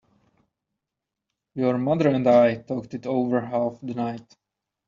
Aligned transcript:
Your 1.53 1.77
mother 1.77 2.07
and 2.09 2.25
I 2.27 2.55
talked 2.55 2.95
it 2.95 3.05
over 3.05 3.39
half 3.39 3.77
the 3.83 3.93
night. 3.93 4.35